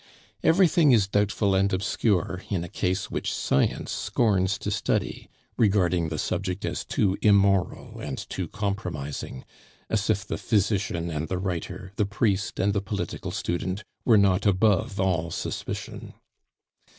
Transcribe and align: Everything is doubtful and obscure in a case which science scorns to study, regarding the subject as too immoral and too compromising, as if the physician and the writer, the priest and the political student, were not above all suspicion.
Everything 0.41 0.91
is 0.91 1.07
doubtful 1.07 1.53
and 1.53 1.71
obscure 1.71 2.41
in 2.49 2.63
a 2.63 2.67
case 2.69 3.11
which 3.11 3.31
science 3.31 3.91
scorns 3.91 4.57
to 4.57 4.71
study, 4.71 5.29
regarding 5.57 6.09
the 6.09 6.17
subject 6.17 6.65
as 6.65 6.83
too 6.83 7.19
immoral 7.21 7.99
and 7.99 8.17
too 8.27 8.47
compromising, 8.47 9.45
as 9.91 10.09
if 10.09 10.25
the 10.25 10.39
physician 10.39 11.11
and 11.11 11.27
the 11.27 11.37
writer, 11.37 11.91
the 11.97 12.05
priest 12.07 12.59
and 12.59 12.73
the 12.73 12.81
political 12.81 13.29
student, 13.29 13.83
were 14.03 14.17
not 14.17 14.47
above 14.47 14.99
all 14.99 15.29
suspicion. 15.29 16.15